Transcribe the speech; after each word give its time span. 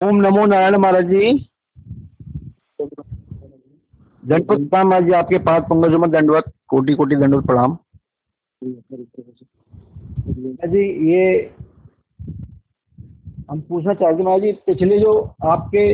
ओम 0.00 0.16
नमो 0.20 0.44
नारायण 0.46 0.76
महाराज 0.76 1.04
जी। 1.06 1.32
दंडवत 4.22 4.68
प्रणाम 4.70 4.88
महाराज 4.88 5.04
जी, 5.04 5.12
आपके 5.12 5.38
पास 5.38 5.62
पंकजों 5.70 5.98
में 5.98 6.10
दंडवत 6.10 6.52
कोटि 6.68 6.94
कोटि 6.94 7.16
दंडवत 7.16 7.46
प्रणाम। 7.46 7.76
जी, 10.66 10.82
ये 11.10 11.24
हम 13.50 13.60
पूछना 13.60 13.94
चाहते 13.94 14.22
महाराज 14.22 14.42
जी, 14.42 14.52
पिछले 14.66 14.98
जो 15.00 15.14
आपके 15.44 15.86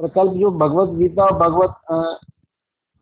प्रकल्प, 0.00 0.32
जो 0.32 0.50
भगवत 0.50 0.96
गीता, 0.98 1.30
भगवत 1.38 1.74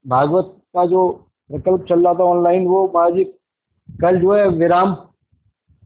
भागवत 0.04 0.56
का 0.74 0.86
जो 0.86 1.08
प्रकल्प 1.50 1.86
चल 1.88 2.04
रहा 2.04 2.14
था 2.14 2.24
ऑनलाइन, 2.24 2.66
वो 2.66 2.86
महाराज 2.94 3.14
जी 3.14 3.24
कल 3.88 4.20
जो 4.20 4.34
है 4.34 4.48
विराम 4.48 4.96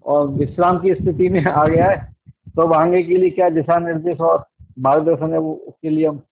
और 0.05 0.29
विश्राम 0.29 0.79
की 0.79 0.95
स्थिति 0.95 1.29
में 1.29 1.45
आ 1.45 1.67
गया 1.67 1.91
है। 1.91 2.12
तो 2.57 2.73
आगे 2.73 3.03
के 3.03 3.17
लिए 3.17 3.31
क्या 3.31 3.49
दिशा 3.51 3.79
निर्देश 3.79 4.21
और 4.21 4.45
मार्गदर्शन 4.79 5.33
है 5.33 5.39
वो 5.39 5.55
उसके 5.69 5.91
लिए 5.91 6.07
हम 6.07 6.23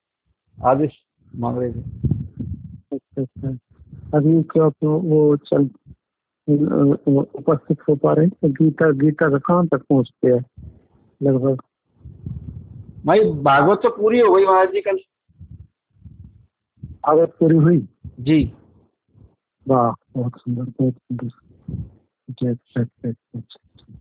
आदेश 0.58 0.92
मांग 1.36 1.58
रहे 1.58 1.72
थे 1.72 1.80
अच्छा 2.92 3.22
अच्छा। 3.22 3.48
अभी 4.18 4.42
क्या 4.42 4.68
तो 4.70 4.98
वो 4.98 5.36
चल 5.36 5.68
उपस्थित 6.48 7.78
हो 7.88 7.94
पा 7.96 8.12
रहे 8.12 8.26
हैं। 8.26 8.52
गीता 8.52 8.90
गीता 8.90 9.30
का 9.30 9.38
कहाँ 9.38 9.66
तक 9.66 9.82
पहुँचते 9.82 10.28
हैं? 10.28 10.44
लगभग। 11.22 11.60
भाई 13.06 13.20
भागवत 13.20 13.80
तो 13.82 13.88
पूरी 13.90 14.20
हो 14.20 14.32
गई 14.34 14.44
महाराज 14.44 14.72
जी 14.72 14.80
कल। 14.80 14.98
आगत 17.08 17.36
पूरी 17.40 17.56
हुई? 17.56 17.88
जी। 18.20 18.52
वाह 19.68 19.92
बहुत 20.16 20.32
सुंदर 20.36 20.62
बहुत 20.62 20.94
सुंदर। 20.94 21.26
अच्छा 22.28 22.50
अच्छा 22.50 22.80
अच्छा 22.80 23.08
अच्छा। 23.08 23.99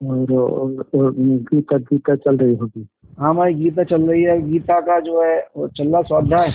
और, 0.00 0.32
और, 0.32 0.84
और 0.94 1.14
गीता 1.18 1.76
गीता 1.78 2.14
चल 2.16 2.36
रही 2.36 2.54
होगी। 2.54 2.88
हाँ 3.18 3.30
हमारी 3.30 3.54
गीता 3.54 3.84
चल 3.84 4.02
रही 4.10 4.22
है। 4.22 4.42
गीता 4.42 4.80
का 4.80 5.00
जो 5.00 5.22
है 5.22 5.48
वो 5.56 5.68
चल 5.68 5.88
रहा 5.88 6.02
स्वाध्याय। 6.02 6.52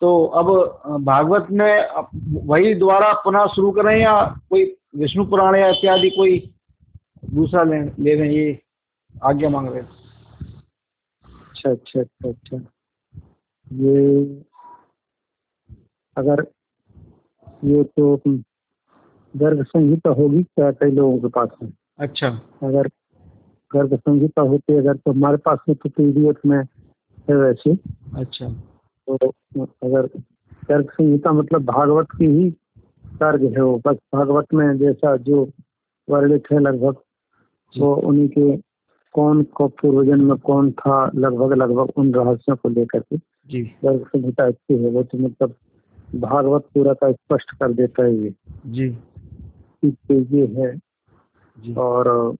तो 0.00 0.24
अब 0.24 0.46
भागवत 1.04 1.46
में 1.50 1.86
वही 2.46 2.74
द्वारा 2.74 3.12
पुनः 3.12 3.46
शुरू 3.46 3.70
करें 3.70 4.00
या 4.00 4.36
कोई 4.50 4.76
विष्णु 4.96 5.24
पुराण 5.24 5.56
या 5.56 5.68
इत्यादि 5.68 6.10
कोई 6.10 6.52
दूसरा 7.30 7.62
ले 7.62 7.80
ले 7.80 8.14
रहे 8.14 8.34
ये 8.34 8.58
आज्ञा 9.22 9.48
मांग 9.48 9.68
रहे 9.68 9.80
हैं? 9.80 9.88
अच्छा 11.24 11.70
अच्छा 11.70 12.00
अच्छा 12.00 12.28
अच्छा। 12.28 12.56
ये 13.72 14.24
अगर 16.16 16.46
ये 17.64 17.82
तो 17.84 18.22
गर्भ 19.36 19.64
संहिता 19.64 20.10
होगी 20.10 20.42
क्या 20.42 20.70
कई 20.70 20.90
लोगों 20.90 21.18
के 21.18 21.28
पास 21.28 21.48
में? 21.62 21.72
अच्छा। 22.02 22.28
अगर 22.62 22.88
गर्भ 23.74 23.94
संहिता 23.94 24.42
होती 24.42 24.76
अगर 24.78 24.96
तो 24.96 25.12
हमारे 25.12 25.36
पास 25.36 25.58
में 25.68 25.76
तो 25.76 25.88
पीडीएफ 25.88 26.40
में 26.46 26.58
है 27.30 27.36
वैसे। 27.36 27.78
अच्छा। 28.16 28.48
तो 29.08 29.16
अगर 29.64 30.06
गर्भ 30.68 30.86
संहिता 30.90 31.32
मतलब 31.32 31.64
भागवत 31.64 32.06
की 32.18 32.24
ही 32.24 32.50
सर्ग 33.06 33.44
है 33.44 33.62
वो 33.62 33.82
बस 33.86 33.96
भागवत 34.14 34.46
में 34.54 34.78
जैसा 34.78 35.16
जो 35.16 35.48
वर्णित 36.08 36.42
है 36.52 36.58
लगभग 36.58 36.96
वो 37.78 37.94
उन्हीं 37.94 38.28
के 38.28 38.56
कौन 39.14 39.42
को 39.42 39.68
पूर्व 39.68 40.04
जन्म 40.04 40.28
में 40.28 40.36
कौन 40.36 40.72
था 40.72 41.10
लगभग 41.14 41.52
लगभग 41.52 41.92
उन 41.96 42.14
रहस्यों 42.14 42.56
को 42.56 42.68
लेकर 42.68 43.00
के। 43.00 43.16
जी। 43.48 43.62
गर्भ 43.62 44.04
संहिता 44.06 44.46
अच्छी 44.46 44.78
है 44.78 44.90
वो 44.90 45.02
तो 45.02 45.18
मतलब 45.18 45.54
भागवत 46.14 46.62
पूरा 46.74 46.92
का 46.92 47.12
स्पष्ट 47.12 47.50
कर 47.50 47.72
देता 47.72 48.04
है 48.04 48.14
ये। 48.14 48.34
जी। 48.66 48.98
ये 50.10 50.46
है 50.46 50.91
जी। 51.56 51.74
और 51.74 52.36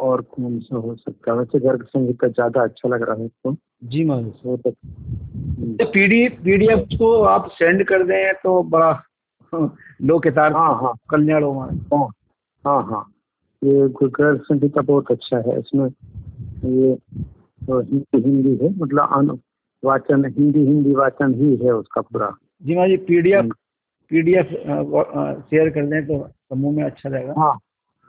और 0.00 0.20
कौन 0.22 0.58
सा 0.60 0.76
हो 0.76 0.94
सकता 0.94 1.32
है? 1.32 1.38
वैसे 1.38 1.58
गर्भ 1.58 1.86
का 2.20 2.28
ज़्यादा 2.28 2.62
अच्छा 2.62 2.88
लग 2.88 3.02
रहा 3.02 3.16
है 3.16 3.24
इसको 3.26 3.56
जी 3.84 4.04
महाराज 4.04 4.32
वो 4.44 4.56
तो 4.56 4.70
तो 4.70 5.90
पीडी 5.90 6.28
पीडीएफ 6.28 6.86
को 6.98 7.20
आप 7.22 7.48
सेंड 7.52 7.84
कर 7.86 8.04
दें 8.06 8.34
तो 8.34 8.62
बड़ा 8.62 9.02
लोक 10.02 10.26
हितार्थ 10.26 10.56
हाँ 10.56 10.74
हाँ। 10.82 10.94
कल्याण 11.10 11.42
हो 11.42 11.52
हाँ 11.60 12.08
हाँ 12.64 12.82
हाँ। 12.82 13.04
ये 13.62 13.88
गर्भ 13.88 14.40
संहिता 14.42 14.80
बहुत 14.80 15.10
अच्छा 15.10 15.36
है। 15.36 15.58
इसमें 15.58 15.84
ये 15.84 16.94
तो 17.66 17.80
हिंदी 17.80 18.20
हिंदी 18.20 18.64
है। 18.64 18.70
मतलब 18.78 19.08
अनु 19.16 19.38
वाचन 19.82 20.24
हिंदी 20.24 20.64
हिंदी 20.66 20.94
वाचन 20.94 21.34
ही 21.34 21.56
है 21.64 21.72
उसका 21.72 22.00
पूरा। 22.00 22.32
जी 22.62 22.74
महाराज 22.74 22.90
जी 22.90 22.96
पीडीएफ 22.96 23.48
पीडीएफ 24.10 24.46
शेयर 25.50 25.70
कर 25.70 25.86
दें 25.86 26.06
तो 26.06 26.28
समूह 26.28 26.72
में 26.76 26.84
अच्छा 26.84 27.08
रहेगा। 27.08 27.34
हाँ। 27.38 27.58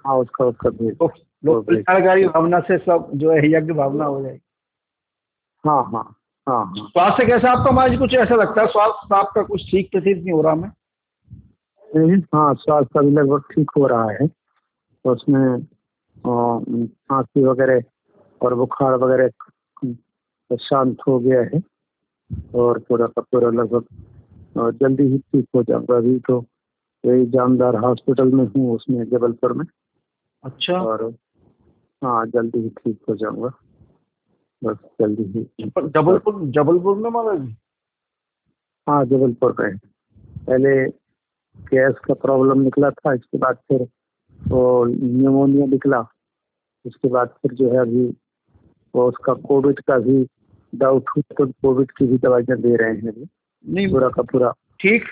हाँ 0.06 0.16
उसका 0.18 0.46
उसका 0.46 0.70
तो 0.70 1.08
लोक 1.44 1.66
कल्याणकारी 1.66 2.26
भावना 2.28 2.60
से 2.60 2.78
सब 2.78 3.10
जो 3.14 3.32
है 3.32 3.52
यज्ञ 3.52 3.74
भावना 3.74 4.06
हो 4.06 4.22
जाएगी। 4.22 4.40
हाँ 5.64 5.84
हाँ 5.84 6.04
हाँ 6.48 6.64
हाँ। 6.66 6.74
स्वास्थ्य 6.78 7.26
कैसा 7.26 7.52
आपका 7.52 7.72
महाराज 7.72 7.92
जी? 7.92 7.98
कुछ 7.98 8.14
ऐसा 8.14 8.36
लगता 8.36 8.62
है? 8.62 8.68
स्वास्थ्य 8.68 9.16
आपका 9.16 9.44
कुछ 9.44 9.70
ठीक 9.72 9.90
प्रतीत 9.92 10.18
नहीं 10.18 10.34
हो 10.34 10.42
रहा 10.42 10.56
मैं 10.56 10.72
नहीं, 11.90 12.22
हाँ 12.36 12.54
स्वास्थ्य 12.56 13.00
अभी 13.00 13.12
लगभग 13.12 13.44
ठीक 13.52 13.72
हो 13.78 13.88
रहा 13.88 14.12
है। 14.12 14.28
तो 14.28 15.12
उसमें 15.12 15.64
खांसी 16.18 17.44
वगैरह 17.44 17.82
और 18.42 18.54
बुखार 18.56 18.94
वगैरह 19.04 19.30
तो 19.86 20.58
शांत 20.58 20.98
हो 21.08 21.20
गया 21.20 21.42
है। 21.54 21.62
और 22.56 22.80
थोड़ा 22.82 23.06
का 23.08 23.22
पूरा 23.22 23.50
लगभग 23.50 24.74
जल्दी 24.82 25.04
ही 25.04 25.18
ठीक 25.18 25.48
हो 25.56 25.64
जाऊँगा। 25.64 25.98
अभी 25.98 26.18
तो 26.20 26.44
यही 27.04 27.26
जानदार 27.32 27.76
हॉस्पिटल 27.76 28.32
में 28.32 28.46
हूँ 28.46 28.76
उसमें 28.76 29.04
जबलपुर 29.10 29.54
में। 29.54 29.66
अच्छा। 30.46 30.74
और 30.74 31.04
हाँ 32.02 32.26
जल्दी 32.26 32.60
ही 32.60 32.70
ठीक 32.70 33.00
हो 33.10 33.16
जाऊँगा। 33.16 33.50
बस 34.64 34.78
जल्दी 35.02 35.24
ही 35.24 35.70
जबलपुर 35.70 36.46
जबलपुर 36.50 36.98
में 36.98 37.10
महाराज 37.10 37.40
जी? 37.40 37.56
हाँ 38.90 39.06
जबलपुर 39.06 39.56
में 39.60 39.78
पहले 40.48 40.76
गैस 41.74 41.96
का 42.06 42.14
प्रॉब्लम 42.14 42.62
निकला 42.62 42.90
था 42.92 43.14
इसके 43.14 43.38
बाद 43.38 43.56
फिर 43.56 43.88
वो 44.40 44.86
न्यूमोनिया 44.86 45.66
निकला। 45.66 46.00
उसके 46.86 47.08
बाद 47.08 47.28
फिर 47.42 47.54
जो 47.54 47.72
है 47.72 47.78
अभी 47.78 48.06
वो 48.96 49.08
उसका 49.08 49.34
कोविड 49.34 49.80
का 49.80 49.98
भी 49.98 50.28
डाउट 50.76 51.10
हुआ 51.18 51.36
तो 51.38 51.52
कोविड 51.52 51.92
की 51.92 52.08
भी 52.08 52.18
दवाइयाँ 52.18 52.58
दे 52.62 52.76
रहे 52.76 52.90
हैं 52.90 53.08
अभी। 53.08 53.28
नहीं। 53.66 53.92
पूरा 53.92 54.10
का 54.10 54.22
पूरा 54.22 54.54
ठीक 54.86 55.04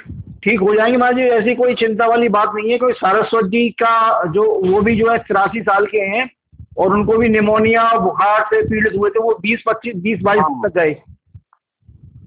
ठीक 0.43 0.59
हो 0.59 0.73
जाएँगे 0.75 0.97
महाराज 0.97 1.15
जी 1.15 1.21
ऐसी 1.21 1.55
कोई 1.55 1.75
चिंता 1.75 2.05
वाली 2.05 2.29
बात 2.29 2.51
नहीं 2.55 2.71
है 2.71 2.77
कोई 2.77 2.93
सारस्वत 2.93 3.45
जी 3.45 3.69
का 3.69 4.23
जो 4.31 4.43
वो 4.71 4.81
भी 4.81 4.95
जो 4.95 5.11
है 5.11 5.17
तिरासी 5.17 5.61
साल 5.61 5.85
के 5.85 5.97
हैं 5.97 6.29
और 6.77 6.93
उनको 6.93 7.17
भी 7.17 7.29
निमोनिया 7.29 7.99
बुखार 7.99 8.41
से 8.41 8.61
पीड़ित 8.61 8.93
हुए 8.97 9.09
थे 9.09 9.19
वो 9.19 9.39
बीस 9.41 9.63
पच्चीस 9.67 9.95
बीस 9.95 10.21
बाईस 10.21 10.39
हाँ। 10.39 10.69
तक 10.69 10.75
गए। 10.75 10.93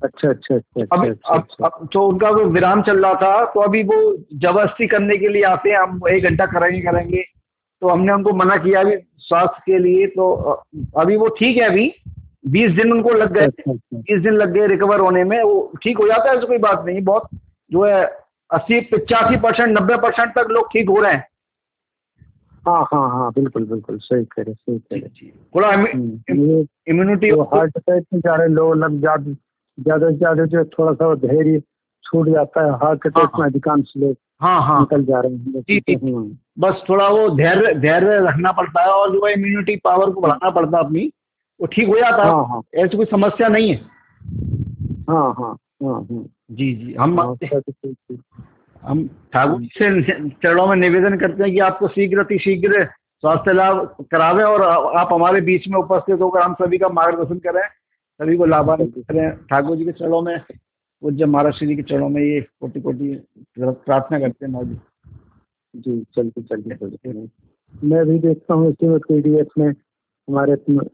अच्छा 0.04 0.28
अच्छा 0.28 0.54
अच्छा 0.54 0.82
अच्छा 0.82 0.96
अच्छा 0.96 1.34
अब, 1.34 1.40
अच्छा। 1.40 1.66
अब 1.66 1.88
तो 1.92 2.08
उनका 2.08 2.30
वो 2.30 2.44
विराम 2.44 2.82
चल 2.82 3.04
रहा 3.04 3.14
था 3.14 3.44
तो 3.44 3.60
अभी 3.60 3.82
वो 3.82 4.16
ज़बरदस्ती 4.34 4.86
करने 4.86 5.16
के 5.16 5.28
लिए 5.28 5.42
आते 5.42 5.70
हैं 5.70 5.78
हम 5.78 6.00
एक 6.10 6.24
घंटा 6.24 6.46
करेंगे 6.46 6.80
करेंगे 6.80 7.24
तो 7.82 7.88
हमने 7.88 8.12
उनको 8.12 8.32
मना 8.32 8.56
किया 8.56 8.80
अभी 8.80 8.96
स्वास्थ्य 9.18 9.62
के 9.66 9.78
लिए 9.78 10.06
तो 10.06 10.32
अभी 10.96 11.16
वो 11.16 11.28
ठीक 11.28 11.56
है 11.56 11.62
अभी। 11.62 11.92
बीस 12.46 12.72
दिन 12.72 12.92
उनको 12.92 13.10
लग 13.10 13.32
गए 13.32 13.46
अच्छा 13.46 13.72
अच्छा। 13.72 13.96
बीस 13.98 14.20
दिन 14.22 14.32
लग 14.32 14.52
गए 14.52 14.66
रिकवर 14.66 15.00
होने 15.00 15.24
में 15.24 15.42
वो 15.42 15.72
ठीक 15.82 15.98
हो 15.98 16.06
जाता 16.08 16.30
है 16.30 16.36
ऐसी 16.36 16.46
कोई 16.46 16.58
बात 16.58 16.84
नहीं 16.86 17.00
बहुत 17.04 17.28
जो 17.70 17.84
है 17.84 18.04
अस्सी 18.50 18.80
पचासी 18.92 19.36
परसेंट 19.36 19.76
नब्बे 19.78 19.96
परसेंट 20.02 20.34
तक 20.34 20.50
लोग 20.50 20.68
ठीक 20.72 20.88
हो 20.88 21.00
रहे 21.00 21.12
हैं। 21.12 21.26
हाँ 22.66 22.82
हाँ 22.92 23.08
हाँ 23.10 23.30
बिल्कुल 23.32 23.64
बिल्कुल 23.64 23.98
सही 23.98 24.24
कह 24.24 24.42
रहे 24.42 24.54
सही 24.54 24.78
कह 24.78 24.96
रहे। 24.96 25.30
थोड़ा 25.54 25.72
इम्यूनिटी 26.90 27.30
हार्ट 27.54 27.76
अटैक 27.76 28.04
में 28.14 28.20
जा 28.20 28.34
रहे 28.34 28.48
लोग 28.48 28.74
लग 28.76 28.98
ज़्यादा 29.00 29.32
ज़्यादा 29.78 30.10
से 30.10 30.16
ज़्यादा 30.16 30.44
जो 30.44 30.64
थोड़ा 30.64 30.92
सा 30.92 31.14
धैर्य 31.26 31.60
छूट 32.04 32.28
जाता 32.28 32.64
है 32.64 32.70
हार्ट 32.78 33.06
अटैक 33.06 33.24
हाँ। 33.24 33.40
में 33.40 33.46
अधिकांश 33.46 33.92
लोग 33.96 34.16
हाँ 34.42 34.60
हाँ। 34.62 34.80
निकल 34.80 35.04
जा 35.04 35.20
रहे 35.20 35.32
हैं। 35.32 35.96
हम्म, 35.96 36.36
बस 36.58 36.82
थोड़ा 36.88 37.08
वो 37.08 37.28
धैर्य 37.36 37.74
धैर्य 37.80 38.18
रखना 38.28 38.52
पड़ता 38.52 38.82
है 38.82 38.92
और 38.92 39.12
जो 39.12 39.26
है 39.26 39.32
इम्यूनिटी 39.32 39.76
पावर 39.76 40.10
को 40.10 40.20
बढ़ाना 40.20 40.50
पड़ता 40.50 40.78
है 40.78 40.84
अपनी। 40.84 41.10
वो 41.60 41.66
ठीक 41.66 41.88
हो 41.88 41.98
जाता। 41.98 42.22
हाँ 42.22 42.42
है। 42.42 42.48
हाँ 42.48 42.62
ऐसी 42.74 42.96
कोई 42.96 43.06
समस्या 43.06 43.48
नहीं 43.48 43.70
है। 43.70 43.76
हाँ 45.10 45.34
हाँ 45.38 45.56
हाँ 45.82 46.00
हाँ। 46.02 46.24
जी 46.50 46.74
जी। 46.74 46.94
हम 46.94 47.20
हाँ। 47.20 47.36
हम 48.82 49.06
ठाकुर 49.32 49.60
जी 49.60 49.66
से 49.66 50.28
चरणों 50.30 50.66
में 50.66 50.76
निवेदन 50.76 51.16
करते 51.18 51.42
हैं 51.42 51.52
कि 51.52 51.58
आपको 51.58 51.88
शीघ्र 51.88 52.18
अति 52.18 52.38
शीघ्र 52.38 52.84
स्वास्थ्य 53.20 53.52
लाभ 53.52 53.96
करावे 54.10 54.42
और 54.42 54.62
आप 54.96 55.08
हमारे 55.12 55.40
बीच 55.40 55.68
में 55.68 55.78
उपस्थित 55.78 56.20
होकर 56.20 56.40
हम 56.40 56.54
सभी 56.54 56.78
का 56.78 56.88
मार्गदर्शन 56.88 57.38
करें 57.38 57.62
सभी 58.20 58.36
को 58.36 58.46
लाभान्वित 58.46 59.04
करें। 59.10 59.30
ठाकुर 59.36 59.76
जी 59.76 59.84
के 59.84 59.92
चरणों 59.92 60.22
में 60.22 60.38
पूज्य 61.02 61.24
महाराष्ट्र 61.24 61.66
जी 61.66 61.76
के 61.76 61.82
चरणों 61.82 62.08
में 62.08 62.22
ये 62.22 62.40
कोटि 62.40 62.80
कोटि 62.80 63.14
प्रार्थना 63.58 64.18
करते 64.18 64.46
हैं 64.46 64.52
महाराज 64.52 64.76
जी 65.74 66.06
जल्दी 66.16 66.42
जल्दी 66.42 67.28
मैं 67.88 68.04
भी 68.06 68.18
देखता 68.18 68.54
हूँ 68.54 68.74
पी 68.82 69.42
में। 69.58 69.72
हमारे 70.28 70.52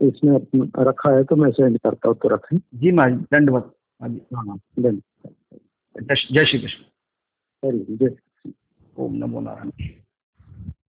इसमें 0.09 0.39
रखा 0.79 1.17
है 1.17 1.25
तो 1.25 1.37
मैं 1.37 1.51
सेंड 1.51 1.79
करता 1.79 2.09
हूँ 2.09 2.17
तो 2.23 2.29
रखें 2.29 2.59
जी 2.75 2.93
मैं 2.93 3.17
दंडवत 3.23 3.75
हाँ 4.03 4.09
जी। 4.09 4.21
हाँ 4.35 4.57
धन्यवाद। 4.57 5.33
जय 6.03 6.35
जय 6.35 6.45
श्री 6.45 6.59
कृष्ण। 6.59 6.83
चलिए 7.65 7.97
जय 7.97 8.17
ओम 8.99 9.15
नमो 9.15 9.41
नारायण। 9.41 9.71